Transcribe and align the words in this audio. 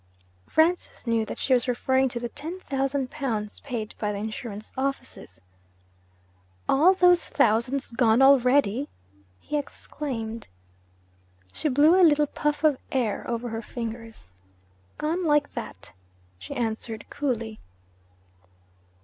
Francis 0.47 1.05
knew 1.05 1.23
that 1.27 1.37
she 1.37 1.53
was 1.53 1.67
referring 1.67 2.09
to 2.09 2.19
the 2.19 2.27
ten 2.29 2.59
thousand 2.59 3.11
pounds 3.11 3.59
paid 3.59 3.93
by 3.99 4.11
the 4.11 4.17
insurance 4.17 4.73
offices. 4.75 5.41
'All 6.67 6.95
those 6.95 7.27
thousands 7.27 7.91
gone 7.91 8.19
already!' 8.19 8.89
he 9.39 9.59
exclaimed. 9.59 10.47
She 11.53 11.69
blew 11.69 12.01
a 12.01 12.01
little 12.01 12.25
puff 12.25 12.63
of 12.63 12.79
air 12.91 13.27
over 13.29 13.49
her 13.49 13.61
fingers. 13.61 14.33
'Gone 14.97 15.23
like 15.23 15.51
that!' 15.53 15.93
she 16.39 16.55
answered 16.55 17.07
coolly. 17.11 17.59